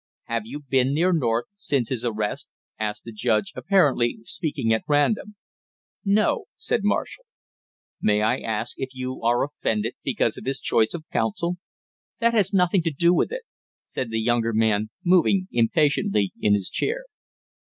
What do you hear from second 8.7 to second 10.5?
if you are offended because of